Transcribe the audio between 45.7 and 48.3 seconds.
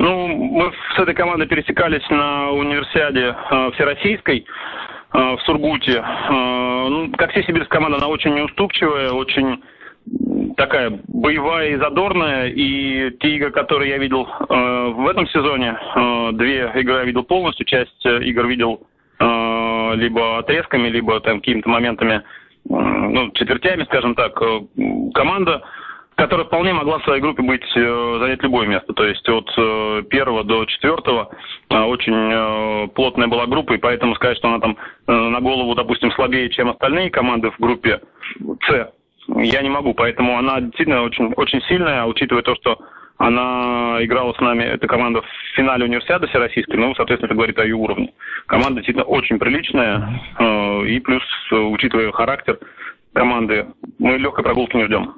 универсиады всероссийской, ну, соответственно, это говорит о ее уровне.